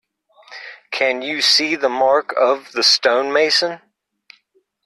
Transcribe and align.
Can 0.89 1.21
you 1.21 1.41
see 1.43 1.75
the 1.75 1.87
mark 1.87 2.33
of 2.35 2.71
the 2.71 2.81
stonemason? 2.81 3.81